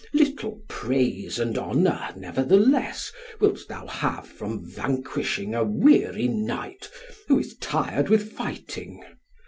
[0.13, 6.89] Little praise and honour, nevertheless, wilt thou have from vanquishing a weary knight,
[7.27, 9.03] who is tired with fighting.